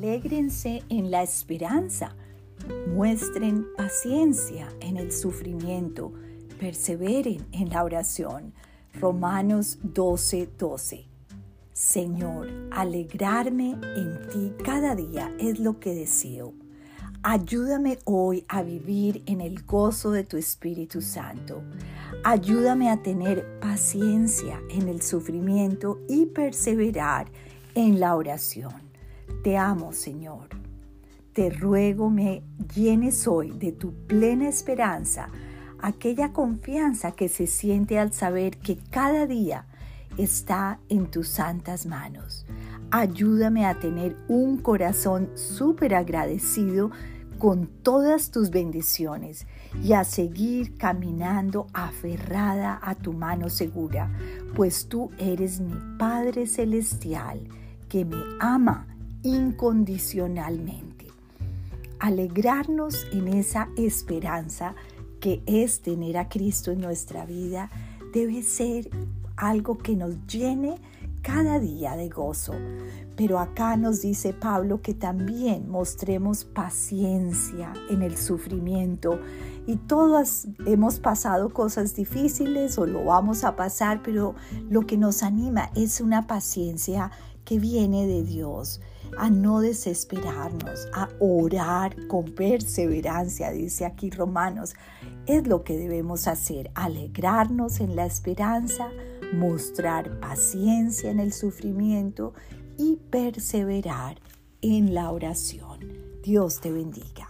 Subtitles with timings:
[0.00, 2.16] alégrense en la esperanza,
[2.88, 6.14] muestren paciencia en el sufrimiento,
[6.58, 8.54] perseveren en la oración.
[8.98, 11.04] Romanos 12, 12.
[11.74, 16.54] Señor, alegrarme en ti cada día es lo que deseo.
[17.22, 21.62] Ayúdame hoy a vivir en el gozo de tu Espíritu Santo.
[22.24, 27.30] Ayúdame a tener paciencia en el sufrimiento y perseverar
[27.74, 28.89] en la oración.
[29.42, 30.48] Te amo, Señor.
[31.32, 32.42] Te ruego me
[32.74, 35.28] llenes hoy de tu plena esperanza,
[35.80, 39.66] aquella confianza que se siente al saber que cada día
[40.18, 42.46] está en tus santas manos.
[42.90, 46.90] Ayúdame a tener un corazón súper agradecido
[47.38, 49.46] con todas tus bendiciones
[49.82, 54.12] y a seguir caminando aferrada a tu mano segura,
[54.54, 57.40] pues tú eres mi Padre Celestial
[57.88, 58.89] que me ama
[59.22, 61.06] incondicionalmente.
[61.98, 64.74] Alegrarnos en esa esperanza
[65.20, 67.70] que es tener a Cristo en nuestra vida
[68.12, 68.90] debe ser
[69.36, 70.76] algo que nos llene
[71.22, 72.54] cada día de gozo.
[73.16, 79.20] Pero acá nos dice Pablo que también mostremos paciencia en el sufrimiento.
[79.66, 84.34] Y todas hemos pasado cosas difíciles o lo vamos a pasar, pero
[84.70, 87.10] lo que nos anima es una paciencia
[87.50, 88.80] que viene de Dios,
[89.18, 94.74] a no desesperarnos, a orar con perseverancia, dice aquí Romanos.
[95.26, 98.90] Es lo que debemos hacer, alegrarnos en la esperanza,
[99.32, 102.34] mostrar paciencia en el sufrimiento
[102.78, 104.20] y perseverar
[104.62, 105.80] en la oración.
[106.22, 107.29] Dios te bendiga.